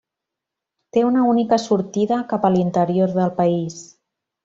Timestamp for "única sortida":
1.33-2.19